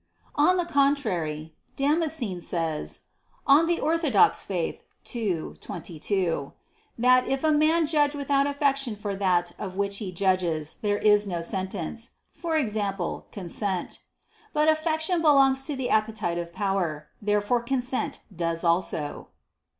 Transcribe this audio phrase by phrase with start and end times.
[0.33, 3.01] On the contrary, Damascene says
[3.47, 4.45] (De Fide Orth.
[5.13, 6.53] ii, 22)
[6.97, 11.27] that "if a man judge without affection for that of which he judges, there is
[11.27, 12.09] no sentence,"
[12.43, 13.21] i.e.
[13.31, 13.99] consent.
[14.53, 17.09] But affection belongs to the appetitive power.
[17.21, 19.27] Therefore consent does also.